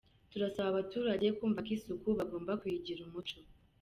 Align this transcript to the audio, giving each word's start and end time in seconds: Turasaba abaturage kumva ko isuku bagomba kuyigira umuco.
Turasaba 0.31 0.67
abaturage 0.71 1.27
kumva 1.37 1.59
ko 1.65 1.69
isuku 1.75 2.07
bagomba 2.17 2.51
kuyigira 2.61 3.01
umuco. 3.07 3.37